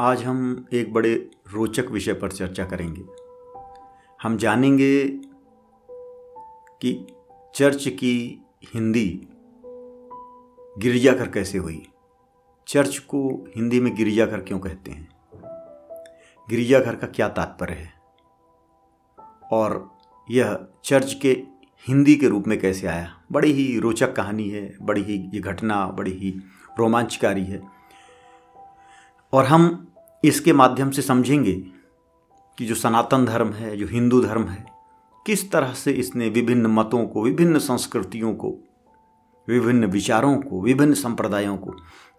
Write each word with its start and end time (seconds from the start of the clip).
आज 0.00 0.24
हम 0.24 0.66
एक 0.72 0.92
बड़े 0.92 1.30
रोचक 1.52 1.86
विषय 1.90 2.12
पर 2.12 2.32
चर्चा 2.32 2.64
करेंगे। 2.64 3.04
हम 4.22 4.36
जानेंगे 4.36 5.08
कि 6.82 7.06
चर्च 7.54 7.88
की 7.88 8.44
हिंदी 8.74 9.28
गिरजाघर 10.78 11.28
कैसे 11.28 11.58
हुई। 11.58 11.86
चर्च 12.68 12.98
को 12.98 13.48
हिंदी 13.56 13.80
में 13.80 13.94
गिरजाघर 13.94 14.40
क्यों 14.40 14.58
कहते 14.58 14.90
हैं? 14.90 15.08
गिरजाघर 16.50 16.96
का 16.96 17.06
क्या 17.06 17.28
तात्पर्य 17.28 17.72
है? 17.72 17.92
और 19.52 19.98
यह 20.30 20.66
चर्च 20.84 21.14
के 21.14 21.30
हिंदी 21.88 22.16
के 22.16 22.28
रूप 22.28 22.44
में 22.46 22.60
कैसे 22.60 22.86
आया? 22.86 23.22
बड़ी 23.32 23.52
ही 23.52 23.78
रोचक 23.78 24.16
कहानी 24.16 24.48
है, 24.48 24.76
बड़ी 24.82 25.02
ही 25.02 25.30
ये 25.34 25.40
घटना, 25.40 25.86
बड़ी 25.86 26.12
ही 26.12 26.30
रोमांचकारी 26.78 27.44
है। 27.44 27.75
और 29.36 29.44
हम 29.44 29.88
इसके 30.24 30.52
माध्यम 30.52 30.90
से 30.90 31.02
समझेंगे 31.02 31.52
कि 32.58 32.66
जो 32.66 32.74
सनातन 32.74 33.24
धर्म 33.24 33.52
है, 33.52 33.76
जो 33.76 33.86
हिंदू 33.86 34.20
धर्म 34.20 34.44
है, 34.44 34.66
किस 35.26 35.52
तरह 35.52 35.72
से 35.72 35.92
इसने 35.92 36.28
विभिन्न 36.28 36.66
मतों 36.66 37.06
को, 37.06 37.22
विभिन्न 37.22 37.58
संस्कृतियों 37.58 38.34
को, 38.34 38.58
विभिन्न 39.48 39.84
विचारों 39.84 40.36
को, 40.36 40.62
विभिन्न 40.62 40.94
संप्रदायों 40.94 41.56
को 41.56 41.70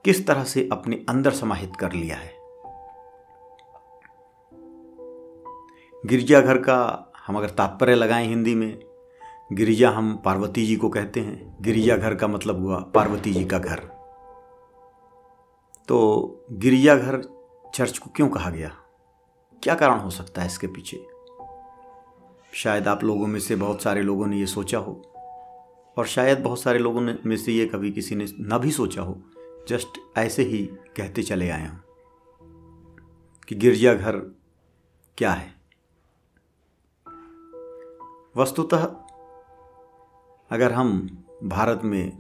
किस 0.06 0.28
तरह 0.28 0.44
से 0.44 0.70
अपने 0.72 1.06
अंदर 1.10 1.32
समाहित 1.32 1.72
कर 1.80 1.92
लिया 1.92 2.16
है। 2.16 2.34
गिरजाघर 6.06 6.58
का 6.58 7.12
हम 7.28 7.38
अगर 7.38 7.50
तात्पर्य 7.50 7.96
लगाएँ 7.96 8.28
हिंदी 8.28 8.56
में, 8.56 8.80
गिरिजा 9.54 9.90
हम 9.90 10.22
पार्वती 10.26 10.66
जी 10.66 10.76
को 10.76 10.90
कहते 10.90 11.20
हैं। 11.20 11.58
गिरिजाघर 11.62 12.16
का 12.16 12.28
मतलब 12.28 12.60
हुआ 12.60 12.80
पार्वती 12.80 13.34
जी 13.34 13.46
का 13.46 13.60
घर। 13.60 13.97
तो 15.88 15.98
गिरिजाघर 16.52 17.22
चर्च 17.76 17.98
को 17.98 18.10
क्यों 18.10 18.30
कहा 18.30 18.50
गया? 18.50 18.70
क्या 19.64 19.76
कारण 19.76 20.00
हो 20.00 20.10
सकता 20.10 20.42
है 20.42 20.48
इसके 20.48 20.68
पीछे? 20.68 21.08
शायद 22.54 22.88
आप 22.88 23.04
लोगों 23.04 23.28
में 23.28 23.40
से 23.40 23.56
बहुत 23.56 23.82
सारे 23.82 24.02
लोगों 24.02 24.28
ने 24.28 24.40
ये 24.40 24.46
सोचा 24.46 24.78
हो, 24.78 25.02
और 25.98 26.06
शायद 26.08 26.40
बहुत 26.40 26.62
सारे 26.62 26.80
लोगों 26.80 27.02
ने 27.02 27.18
में 27.26 27.38
से 27.38 27.52
ये 27.52 27.66
कभी 27.66 27.92
किसी 27.92 28.16
ने 28.16 28.26
ना 28.40 28.58
भी 28.58 28.72
सोचा 28.72 29.02
हो। 29.02 29.22
जस्ट 29.68 30.18
ऐसे 30.18 30.44
ही 30.44 30.66
कहते 30.66 31.24
चले 31.24 31.50
आए 31.50 31.68
हूँ 31.68 31.84
कि 33.48 33.56
गिरजाघर 33.56 34.16
क्या 35.18 35.32
है। 35.32 35.56
वस्तुतः 38.38 38.84
अगर 40.52 40.72
हम 40.72 41.18
भारत 41.44 41.82
में 41.84 42.18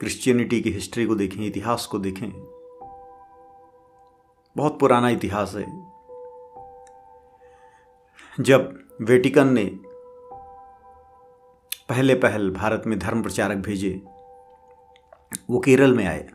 क्रिश्चियनिटी 0.00 0.60
की 0.60 0.70
हिस्ट्री 0.70 1.06
को 1.06 1.14
देखें, 1.14 1.46
इतिहास 1.46 1.86
को 1.86 1.98
देखें। 1.98 2.30
बहुत 4.56 4.78
पुराना 4.78 5.08
इतिहास 5.08 5.54
है। 5.54 5.94
जब 8.40 8.78
वेटिकन 9.02 9.48
ने 9.48 9.64
पहले 11.88 12.14
पहल 12.14 12.50
भारत 12.50 12.82
में 12.86 12.98
धर्म 12.98 13.22
प्रचारक 13.22 13.56
भेजे, 13.56 14.02
वो 15.50 15.58
केरल 15.58 15.94
में 15.94 16.06
आए। 16.06 16.28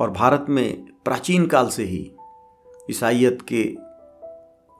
और 0.00 0.10
भारत 0.10 0.46
में 0.48 0.86
प्राचीन 1.04 1.46
काल 1.46 1.68
से 1.68 1.84
ही 1.84 2.12
ईसाइत 2.90 3.38
के 3.52 3.76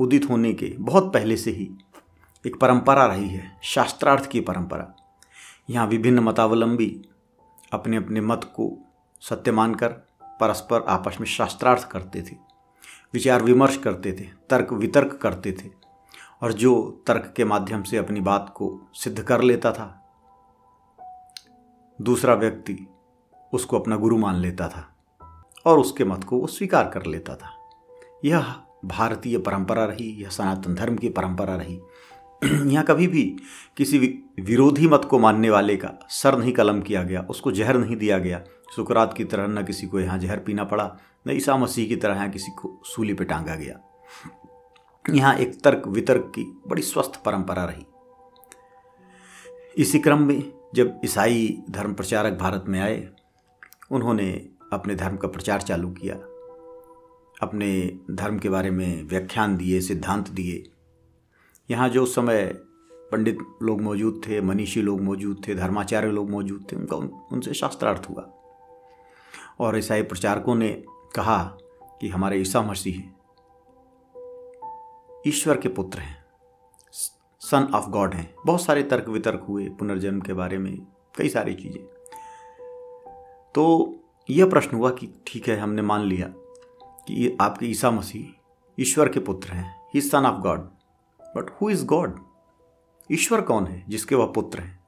उदित 0.01 0.31
होने 0.31 0.53
के 0.53 0.67
बहुत 0.79 1.13
पहले 1.13 1.37
से 1.37 1.51
ही 1.51 1.71
एक 2.47 2.61
परंपरा 2.61 3.07
रही 3.07 3.29
है, 3.29 3.61
शास्त्रार्थ 3.63 4.27
की 4.27 4.41
परंपरा। 4.41 5.00
यहाँ 5.71 5.87
विभिन्न 5.87 6.19
मतावलंबी 6.19 7.05
अपने 7.73 7.97
अपने 7.97 8.21
मत 8.21 8.45
को 8.45 8.71
सत्य 9.21 9.53
मानकर 9.53 9.89
परस्पर 10.41 10.83
आपस 10.83 11.17
में 11.21 11.27
शास्त्रार्थ 11.27 11.89
करते 11.89 12.23
थे, 12.23 12.37
विचार 13.13 13.43
विमर्श 13.43 13.77
करते 13.77 14.13
थे, 14.13 14.25
तर्क 14.51 14.73
वितर्क 14.73 15.19
करते 15.23 15.53
थे 15.53 15.71
और 16.43 16.53
जो 16.53 17.05
तर्क 17.07 17.33
के 17.37 17.45
माध्यम 17.45 17.83
से 17.83 17.97
अपनी 17.97 18.21
बात 18.21 18.53
को 18.57 18.81
सिद्ध 18.95 19.23
कर 19.23 19.43
लेता 19.43 19.73
था, 19.73 19.97
दूसरा 21.99 22.35
व्यक्ति 22.35 22.79
उसको 23.53 23.79
अपना 23.79 23.97
गुरु 23.97 24.19
मान 24.19 24.35
लेता 24.35 24.69
था 24.69 24.89
और 25.67 25.79
उसके 25.79 26.05
मत 26.05 26.25
को 26.25 26.39
वो 26.39 26.47
स्वीकार 26.47 26.89
कर 26.89 27.07
लेता 27.07 27.37
था। 27.37 27.57
यह 28.25 28.55
भारतीय 28.85 29.39
परंपरा 29.39 29.85
रही, 29.85 30.11
यह 30.23 30.29
सनातन 30.29 30.75
धर्म 30.75 30.97
की 30.97 31.09
परंपरा 31.09 31.57
रही 31.57 31.81
यहाँ 32.45 32.85
कभी 32.85 33.07
भी 33.07 33.23
किसी 33.77 33.99
विरोधी 34.41 34.87
मत 34.87 35.05
को 35.05 35.19
मानने 35.19 35.51
वाले 35.51 35.77
का 35.77 36.07
सर 36.11 36.39
नहीं 36.39 36.53
कलम 36.53 36.81
किया 36.81 37.03
गया, 37.03 37.21
उसको 37.21 37.53
जहर 37.53 37.77
नहीं 37.77 37.97
दिया 37.97 38.19
गया। 38.19 38.43
सुकरात 38.77 39.15
की 39.17 39.25
तरह 39.25 39.47
न 39.47 39.65
किसी 39.65 39.87
को 39.87 40.01
यहाँ 40.01 40.19
जहर 40.19 40.39
पीना 40.39 40.65
पड़ा, 40.65 40.97
न 41.29 41.31
ईसा 41.31 41.57
मसीह 41.57 41.89
की 41.89 41.97
तरह 41.97 42.15
यहाँ 42.15 42.31
किसी 42.31 42.53
को 42.53 42.81
सूली 42.85 43.15
पे 43.15 43.25
टांगा 43.25 43.55
गया। 43.55 43.81
यहाँ 45.11 45.35
एक 45.35 45.61
तर्क 45.65 45.83
वितर्क 45.89 46.33
की 46.35 46.45
बड़ी 46.67 46.83
स्वस्थ 46.83 47.23
परंपरा 47.25 47.65
रही। 47.65 47.87
इसी 49.79 49.99
क्रम 49.99 50.23
में 50.23 50.53
जब 50.75 51.01
ईसाई 51.05 51.63
धर्म 51.71 51.95
प्रचारक 51.95 52.33
भारत 52.33 52.65
में 52.69 52.81
आए, 52.81 53.09
उन्होंने 53.91 54.49
अपने 54.73 54.95
धर्म 54.95 55.17
का 55.17 55.29
प्रचार 55.29 55.61
चालू 55.61 55.91
किया। 55.91 56.15
अपने 57.43 57.99
धर्म 58.11 58.39
के 58.39 58.49
बारे 58.49 58.71
में 58.71 59.09
व्याख्यान 59.09 59.57
दिए, 59.57 59.81
सिद्धांत 59.81 60.29
दिए। 60.29 60.65
यहाँ 61.71 61.89
जो 61.89 62.03
उस 62.03 62.15
समय 62.15 62.45
पंडित 63.13 63.39
लोग 63.63 63.81
मौजूद 63.81 64.21
थे 64.27 64.41
मनीषी 64.41 64.83
लोग 64.83 65.01
मौजूद 65.01 65.43
थे 65.49 65.55
धर्माचार्य 65.55 66.09
लोग 66.09 66.31
मौजूद 66.31 66.67
थे 66.73 66.77
उनका 66.77 66.97
उन, 66.97 67.11
उनसे 67.33 67.55
शास्त्रार्थ 67.55 68.11
हुआ। 68.11 68.23
और 69.61 69.79
ईसाई 69.79 70.03
प्रचारकों 70.03 70.55
ने 70.55 70.69
कहा 71.17 71.43
कि 72.01 72.09
हमारे 72.09 72.41
ईसा 72.41 72.63
मसीह 72.63 73.03
ईश्वर 75.27 75.57
के 75.57 75.69
पुत्र 75.69 75.99
हैं 75.99 76.25
सन 77.43 77.69
ऑफ़ 77.75 77.89
गॉड 77.89 78.15
हैं। 78.15 78.35
बहुत 78.47 78.63
सारे 78.63 78.83
तर्क 78.83 79.09
वितर्क 79.09 79.45
हुए 79.49 79.69
पुनर्जन्म 79.69 80.21
के 80.21 80.33
बारे 80.33 80.59
में 80.59 80.77
कई 81.19 81.29
सारी 81.29 81.55
चीज़ें। 81.55 81.85
तो 83.55 83.95
यह 84.31 84.51
प्रश्न 84.51 84.77
हुआ 84.77 84.91
कि 84.91 85.09
ठीक 85.27 85.49
है 85.49 85.57
हमने 85.57 85.83
मान 85.83 86.05
लिया 86.05 86.27
कि 87.07 87.37
आपके 87.41 87.67
ईसा 87.67 87.91
मसीह 87.91 88.83
ईश्वर 88.83 89.09
के 89.09 89.21
पुत्र 89.21 89.53
हैं 89.53 89.89
ही 89.95 90.01
son 90.01 90.27
of 90.27 90.41
God. 90.41 90.69
But 91.37 91.51
who 91.51 91.71
is 91.71 91.87
God 91.87 92.19
ईश्वर 93.13 93.41
कौन 93.41 93.67
है 93.67 93.85
जिसके 93.89 94.15
वह 94.15 94.27
पुत्र 94.27 94.61
हैं? 94.61 94.81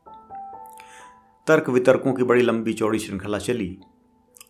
तर्क 1.46 1.68
वितर्कों 1.68 2.14
की 2.14 2.22
बड़ी 2.22 2.42
लंबी 2.42 2.72
चौड़ी 2.72 2.98
श्रृंखला 2.98 3.38
चली 3.38 3.80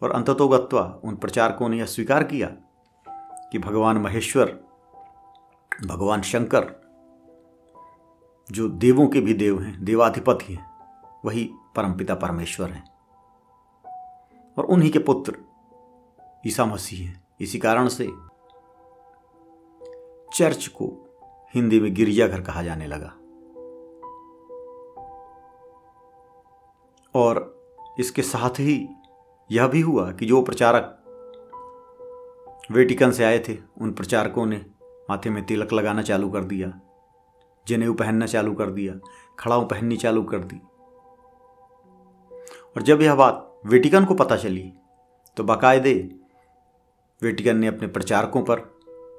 और 0.03 0.11
अंततोगत्वा 0.11 1.01
उन 1.05 1.17
प्रचारकों 1.17 1.69
ने 1.69 1.79
यह 1.79 1.87
स्वीकार 1.87 2.25
किया 2.25 2.57
कि 3.53 3.59
भगवान 3.59 3.97
महेश्वर, 3.97 4.65
भगवान 5.87 6.23
शंकर, 6.23 6.83
जो 8.51 8.69
देवों 8.69 9.07
के 9.07 9.21
भी 9.21 9.35
देव 9.35 9.63
हैं, 9.63 9.85
देवाधिपति 9.85 10.55
हैं, 10.55 10.71
वही 11.25 11.51
परमपिता 11.77 12.15
परमेश्वर 12.15 12.71
हैं। 12.71 12.93
और 14.59 14.65
उन्हीं 14.65 14.91
के 14.91 14.99
पुत्र 14.99 15.39
ईसा 16.47 16.65
मसीह 16.65 17.09
हैं। 17.09 17.25
इसी 17.41 17.59
कारण 17.59 17.89
से 17.89 18.13
चर्च 20.35 20.67
को 20.67 21.02
हिंदी 21.55 21.81
में 21.81 21.95
गिरजाघर 21.95 22.41
कहा 22.41 22.63
जाने 22.63 22.87
लगा। 22.87 23.13
और 27.15 27.63
इसके 28.01 28.23
साथ 28.23 28.51
ही 28.51 28.89
यह 29.51 29.67
भी 29.67 29.81
हुआ 29.81 30.11
कि 30.13 30.27
जो 30.27 30.43
प्रचारक 30.43 30.99
वेटिकन 32.71 33.11
से 33.11 33.25
आए 33.25 33.39
थे, 33.39 33.57
उन 33.81 33.93
प्रचारकों 33.93 34.47
ने 34.47 34.57
माथे 35.11 35.31
में 35.31 35.45
तिलक 35.47 35.73
लगाना 35.73 36.03
चालू 36.03 36.31
कर 36.31 36.45
दिया, 36.45 36.73
जनेऊ 37.69 37.95
पहनना 37.95 38.27
चालू 38.27 38.55
कर 38.55 38.71
दिया, 38.71 38.95
खड़ाऊ 39.39 39.65
पहननी 39.65 39.97
चालू 39.97 40.23
कर 40.23 40.39
दी। 40.39 40.61
और 42.77 42.83
जब 42.83 43.03
यह 43.03 43.15
बात 43.15 43.61
वेटिकन 43.67 44.05
को 44.05 44.15
पता 44.15 44.37
चली 44.37 44.73
तो 45.37 45.45
बाकायदे 45.45 45.95
वेटिकन 47.23 47.57
ने 47.57 47.67
अपने 47.67 47.89
प्रचारकों 47.89 48.43
पर 48.43 48.61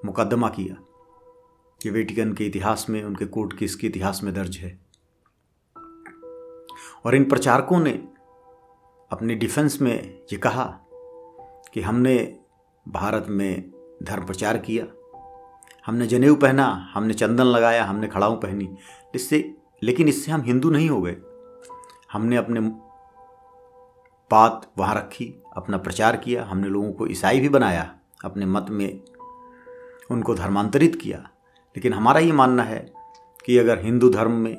मुकदमा 0.06 0.50
किया। 0.50 0.76
कि 1.84 1.90
वेटिकन 1.90 2.34
के 2.34 2.46
इतिहास 2.46 2.86
में, 2.90 3.04
उनके 3.04 3.26
कोर्ट 3.26 3.58
केस 3.58 3.76
के 3.76 3.88
इतिहास 3.88 4.22
में 4.24 4.34
दर्ज 4.34 4.58
है। 4.58 4.80
और 7.06 7.16
इन 7.16 7.30
प्रचारकों 7.30 7.80
ने 7.80 7.92
अपने 9.12 9.36
डिफेंस 9.36 9.82
में 9.82 10.20
ये 10.34 10.38
कहा 10.38 10.80
कि 11.74 11.82
हमने 11.82 12.40
भारत 12.88 13.26
में 13.30 13.72
धर्म 14.04 14.26
प्रचार 14.26 14.58
किया, 14.58 14.86
हमने 15.86 16.08
जनेऊ 16.08 16.36
पहना, 16.36 16.92
हमने 16.94 17.14
चंदन 17.14 17.44
लगाया, 17.44 17.84
हमने 17.86 18.08
खड़ाऊ 18.08 18.36
पहनी। 18.36 18.78
इससे, 19.16 19.56
लेकिन 19.84 20.08
इससे 20.08 20.32
हम 20.32 20.42
हिंदू 20.42 20.70
नहीं 20.70 20.90
हो 20.90 21.02
गए। 21.02 21.18
हमने 22.14 22.36
अपने 22.36 22.60
बात 24.32 24.72
वहाँ 24.78 24.96
रखी, 24.96 25.44
अपना 25.58 25.78
प्रचार 25.78 26.18
किया, 26.18 26.46
हमने 26.46 26.68
लोगों 26.68 26.94
को 26.94 27.08
ईसाई 27.08 27.40
भी 27.40 27.50
बनाया, 27.50 27.96
अपने 28.26 28.46
मत 28.46 28.66
में 28.70 29.02
उनको 30.12 30.36
धर्मांतरित 30.36 30.96
किया। 30.96 31.30
लेकिन 31.78 31.94
हमारा 31.94 32.20
ये 32.20 32.32
मानना 32.32 32.64
है 32.64 32.94
कि 33.46 33.58
अगर 33.58 33.86
हिंदू 33.86 34.10
धर्म 34.10 34.32
में 34.32 34.56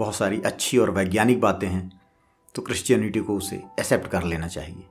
बहुत 0.00 0.14
सारी 0.14 0.42
अच्छी 0.42 0.78
और 0.78 0.90
वैज्ञानिक 0.90 1.40
बातें 1.40 1.68
हैं 1.68 2.00
तो 2.54 2.62
क्रिश्चियनिटी 2.62 3.20
को 3.20 3.36
उसे 3.36 3.56
एक्सेप्ट 3.56 4.06
कर 4.06 4.22
लेना 4.22 4.48
चाहिए। 4.48 4.84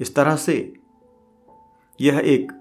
इस 0.00 0.14
तरह 0.14 0.36
से 0.36 0.74
यह 2.00 2.18
एक 2.18 2.52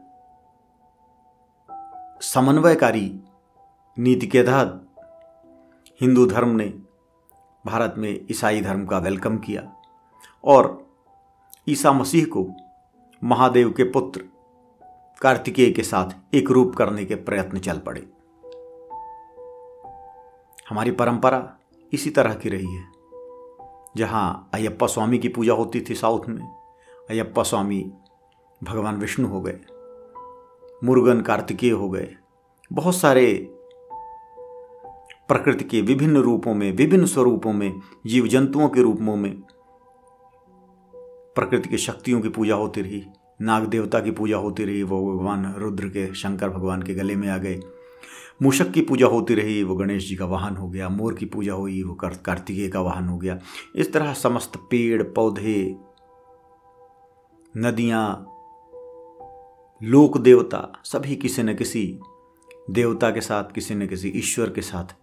समन्वयकारी 2.22 3.20
नीति 4.00 4.28
के 4.28 4.44
तहत 4.44 4.88
हिंदू 6.02 6.26
धर्म 6.26 6.50
ने 6.50 6.74
भारत 7.66 7.96
में 7.98 8.26
ईसाई 8.32 8.62
धर्म 8.62 8.86
का 8.86 8.98
वेलकम 8.98 9.38
किया 9.38 9.76
और 10.44 10.88
ईसा 11.70 11.92
मसीह 11.92 12.26
को 12.26 12.48
महादेव 13.24 13.72
के 13.72 13.84
पुत्र 13.84 14.24
कार्तिकेय 15.22 15.72
के 15.72 15.84
साथ 15.84 16.36
एक 16.36 16.52
रूप 16.52 16.76
करने 16.76 17.06
के 17.06 17.16
प्रयत्न 17.16 17.60
चल 17.60 17.78
पड़े। 17.78 18.08
हमारी 20.70 20.92
परंपरा 20.92 21.58
इसी 21.94 22.10
तरह 22.10 22.34
की 22.34 22.50
रही 22.50 22.74
है। 22.76 22.84
जहाँ 23.98 24.50
अयप्पा 24.54 24.88
स्वामी 24.88 25.18
की 25.18 25.30
पूजा 25.30 25.54
होती 25.54 25.82
थी 25.82 25.96
साउथ 25.96 26.30
में, 26.30 26.44
अयप्पा 27.10 27.44
स्वामी 27.44 27.92
भगवान 28.64 28.98
विष्णु 28.98 29.28
हो 29.28 29.42
गए, 29.42 29.60
मुर्गन 30.84 31.22
कार्तिकेय 31.22 31.72
हो 31.72 31.90
गए, 31.90 32.16
बहुत 32.74 32.96
सारे 32.96 33.50
प्रकृति 35.28 35.64
के 35.64 35.82
विभिन्न 35.82 36.18
रूपों 36.18 36.54
में, 36.54 36.72
विभिन्न 36.72 37.06
स्वरूपों 37.06 37.54
में 37.54 37.82
जीव 38.06 38.28
जंतुओं 38.28 38.70
के 38.70 38.82
रूपों 38.82 39.16
में 39.16 39.42
प्रकृति 41.36 41.70
की 41.70 41.78
शक्तियों 41.78 42.22
की 42.22 42.30
पूजा 42.30 42.56
होती 42.56 42.82
रही। 42.82 43.06
नाग 43.42 43.64
देवता 43.64 44.00
की 44.00 44.12
पूजा 44.12 44.38
होती 44.38 44.66
रही, 44.66 44.84
वो 44.84 45.18
भगवान 45.18 45.54
रुद्र 45.54 45.88
के, 45.88 46.14
शंकर 46.14 46.50
भगवान 46.50 46.82
के 46.82 46.94
गले 46.94 47.16
में 47.16 47.30
आ 47.30 47.38
गए। 47.38 47.60
मूषक 48.42 48.72
की 48.72 48.82
पूजा 48.82 49.08
होती 49.08 49.36
रही, 49.36 49.64
वो 49.64 49.76
गणेश 49.76 50.10
जी 50.10 50.16
का 50.16 50.26
वाहन 50.26 50.56
हो 50.56 50.70
गया, 50.70 50.90
मोर 50.90 51.14
की 51.14 51.26
पूजा 51.26 51.54
हुई, 51.54 51.84
वो 51.84 51.94
कार्तिकेय 51.94 52.70
का 52.70 52.82
वाहन 52.82 53.08
हो 53.08 53.18
गया। 53.18 53.40
इस 53.76 53.94
तरह 53.94 54.14
समस्त 54.14 54.52
पेड़, 54.58 55.04
पौधे, 55.04 55.76
नदियाँ, 57.58 58.32
लोक 59.84 60.18
देवता, 60.18 60.82
सभी 60.84 61.16
किसी 61.16 61.44
न 61.44 61.56
किसी 61.56 62.00
देवता 62.70 63.12
के 63.12 63.22
साथ, 63.22 63.44
किसी 63.44 63.76
न 63.76 63.88
किसी 63.88 64.10
ईश्वर 64.10 64.50
के 64.50 64.62
साथ 64.62 64.96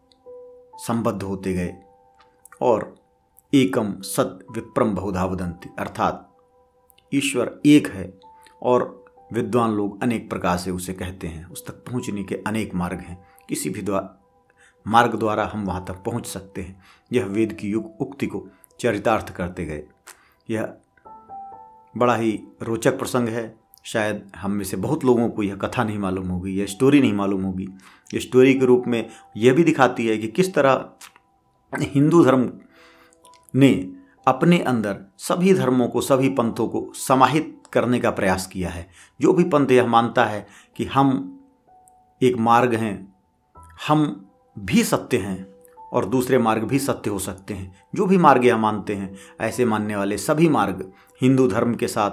संबद्ध 0.76 1.22
होते 1.22 1.52
गए। 1.52 1.74
और 2.60 2.94
एकम 3.54 3.94
सत 4.00 4.46
विप्रम 4.52 4.94
बहुधा 4.94 5.24
वदंती, 5.24 5.70
अर्थात 5.78 6.31
ईश्वर 7.14 7.60
एक 7.66 7.88
है 7.88 8.18
और 8.62 9.04
विद्वान 9.32 9.70
लोग 9.70 10.02
अनेक 10.02 10.30
प्रकार 10.30 10.58
से 10.58 10.70
उसे 10.70 10.92
कहते 10.92 11.26
हैं। 11.26 11.46
उस 11.46 11.66
तक 11.66 11.72
पहुँचने 11.72 12.24
के 12.24 12.34
अनेक 12.34 12.74
मार्ग 12.74 12.98
हैं। 12.98 13.26
किसी 13.48 13.70
भी 13.70 13.82
द्वारा 13.82 14.18
मार्ग 14.86 15.14
द्वारा 15.14 15.50
हम 15.52 15.64
वहाँ 15.64 15.84
तक 15.88 15.94
पहुँच 15.94 16.26
सकते 16.26 16.62
हैं। 16.62 16.82
यह 17.12 17.24
वेद 17.24 17.52
की 17.52 17.68
युग 17.68 18.00
उक्ति 18.00 18.26
को 18.26 18.48
चरितार्थ 18.80 19.30
करते 19.30 19.64
गए। 19.64 19.84
यह 20.50 20.74
बड़ा 21.96 22.16
ही 22.16 22.40
रोचक 22.62 22.98
प्रसंग 22.98 23.28
है। 23.28 23.62
शायद 23.84 24.32
हम 24.36 24.50
में 24.50 24.64
से 24.64 24.76
बहुत 24.76 25.04
लोगों 25.04 25.28
को 25.28 25.42
यह 25.42 25.56
कथा 25.56 25.84
नहीं 25.84 25.98
मालूम 25.98 26.28
होगी, 26.28 26.52
यह 26.52 26.66
स्टोरी 26.66 27.00
नहीं 27.00 27.12
मालूम 27.12 27.42
होगी। 27.42 27.68
ये 28.14 28.20
स्टोरी 28.20 28.54
के 28.54 28.66
रूप 28.66 28.84
में 28.86 29.08
यह 29.36 29.54
भी 29.54 29.64
दिखाती 29.64 30.06
है 30.06 30.18
कि 30.18 30.28
किस 30.28 30.54
तरह 30.54 30.92
हिंदू 31.78 32.24
धर्म 32.24 32.52
ने 33.54 34.01
अपने 34.26 34.58
अंदर 34.58 34.96
सभी 35.18 35.54
धर्मों 35.54 35.88
को, 35.88 36.00
सभी 36.00 36.28
पंथों 36.28 36.68
को 36.68 36.92
समाहित 36.94 37.62
करने 37.72 38.00
का 38.00 38.10
प्रयास 38.10 38.46
किया 38.46 38.70
है। 38.70 38.88
जो 39.20 39.32
भी 39.32 39.44
पंथ 39.44 39.70
यह 39.70 39.86
मानता 39.86 40.24
है 40.24 40.46
कि 40.76 40.84
हम 40.84 41.38
एक 42.22 42.36
मार्ग 42.36 42.74
हैं, 42.74 43.14
हम 43.88 44.30
भी 44.58 44.84
सत्य 44.84 45.16
हैं 45.16 45.54
और 45.92 46.04
दूसरे 46.04 46.38
मार्ग 46.38 46.62
भी 46.62 46.78
सत्य 46.78 47.10
हो 47.10 47.18
सकते 47.18 47.54
हैं। 47.54 47.76
जो 47.94 48.06
भी 48.06 48.16
मार्ग 48.16 48.44
यह 48.44 48.56
मानते 48.56 48.94
हैं, 48.94 49.16
ऐसे 49.40 49.64
मानने 49.64 49.96
वाले 49.96 50.18
सभी 50.18 50.48
मार्ग 50.48 50.92
हिंदू 51.22 51.48
धर्म 51.48 51.74
के 51.74 51.88
साथ 51.88 52.10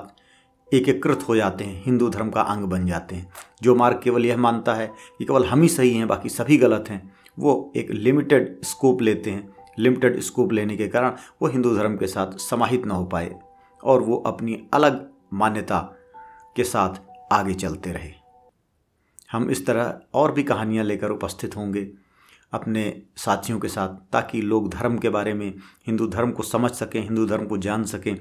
एकीकृत 0.74 1.26
हो 1.30 1.36
जाते 1.36 1.64
हैं, 1.64 1.84
हिंदू 1.86 2.10
धर्म 2.10 2.30
का 2.30 2.42
अंग 2.42 2.64
बन 2.64 2.86
जाते 2.86 3.16
हैं। 3.16 3.34
जो 3.62 3.76
मार्ग 3.76 4.02
केवल 4.04 4.26
यह 4.26 4.38
मानता 4.38 4.74
है 4.74 4.88
कि 4.88 5.26
केवल 5.26 5.46
हम 5.46 5.62
ही 5.62 5.68
सही 5.68 5.94
हैं, 5.94 6.08
बाकी 6.08 6.30
सभी 6.30 6.58
गलत 6.58 6.86
हैं, 6.90 7.16
वो 7.40 7.74
एक 7.76 7.92
लिमिटेड 7.92 8.64
स्कोप 8.64 9.02
लेते 9.02 9.32
हैं। 9.32 9.59
लिमिटेड 9.80 10.20
स्कोप 10.20 10.52
लेने 10.52 10.78
के 10.78 10.88
कारण 10.88 11.16
वो 11.42 11.48
हिंदू 11.48 11.76
धर्म 11.76 11.96
के 11.98 12.08
साथ 12.08 12.38
समाहित 12.40 12.86
ना 12.86 12.94
हो 12.94 13.06
पाए 13.06 13.36
और 13.84 14.02
वो 14.02 14.18
अपनी 14.18 14.58
अलग 14.74 15.08
मान्यता 15.34 15.80
के 16.56 16.64
साथ 16.64 17.02
आगे 17.32 17.54
चलते 17.54 17.92
रहे। 17.92 18.12
हम 19.32 19.50
इस 19.50 19.66
तरह 19.66 20.00
और 20.14 20.32
भी 20.32 20.44
कहानियाँ 20.44 20.86
लेकर 20.86 21.10
उपस्थित 21.10 21.56
होंगे 21.58 21.92
अपने 22.54 23.02
साथियों 23.18 23.60
के 23.60 23.68
साथ 23.68 23.90
ताकि 24.12 24.42
लोग 24.42 24.70
धर्म 24.70 24.98
के 24.98 25.10
बारे 25.10 25.34
में, 25.34 25.54
हिंदू 25.88 26.08
धर्म 26.08 26.32
को 26.32 26.44
समझ 26.44 26.72
सकें, 26.72 27.02
हिंदू 27.04 27.26
धर्म 27.26 27.46
को 27.46 27.58
जान 27.58 27.84
सकें 27.84 28.16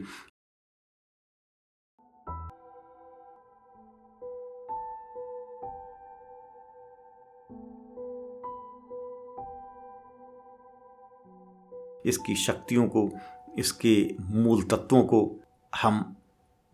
इसकी 12.06 12.34
शक्तियों 12.34 12.88
को, 12.88 13.10
इसके 13.58 14.14
मूल 14.20 14.62
तत्वों 14.62 15.02
को 15.02 15.40
हम 15.82 16.16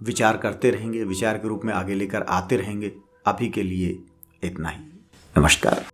विचार 0.02 0.36
करते 0.36 0.70
रहेंगे, 0.70 1.04
विचार 1.04 1.38
के 1.38 1.48
रूप 1.48 1.60
में 1.64 1.74
आगे 1.74 1.94
लेकर 1.94 2.22
आते 2.22 2.56
रहेंगे। 2.56 2.92
अभी 3.26 3.48
के 3.48 3.62
लिए 3.62 3.98
इतना 4.44 4.68
ही। 4.68 4.84
नमस्कार। 5.38 5.93